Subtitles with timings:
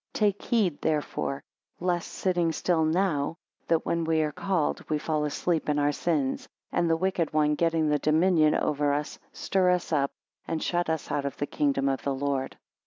[0.15, 1.43] 15 Take heed therefore
[1.79, 6.47] lest sitting still now, that when we are called, we fall asleep in our sins;
[6.71, 10.09] and the wicked one getting the dominion over us, stir us up,
[10.47, 12.57] and shut us out of the kingdom of the Lord.